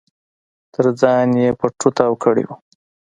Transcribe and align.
تر 0.73 0.85
ځان 0.99 1.27
يې 1.41 1.49
پټو 1.59 1.89
تاو 1.97 2.13
کړی 2.23 2.43
و. 2.47 2.51